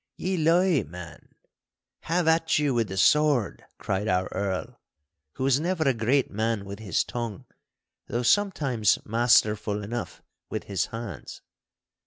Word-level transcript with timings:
'Ye 0.17 0.35
lie, 0.35 0.81
man! 0.81 1.29
Have 1.99 2.27
at 2.27 2.57
you 2.57 2.73
with 2.73 2.87
the 2.87 2.97
sword!' 2.97 3.63
cried 3.77 4.07
our 4.07 4.27
Earl, 4.31 4.81
who 5.33 5.43
was 5.43 5.59
never 5.59 5.83
a 5.87 5.93
great 5.93 6.31
man 6.31 6.65
with 6.65 6.79
his 6.79 7.03
tongue, 7.03 7.45
though 8.07 8.23
sometimes 8.23 8.97
masterful 9.05 9.83
enough 9.83 10.23
with 10.49 10.63
his 10.63 10.87
hands. 10.87 11.43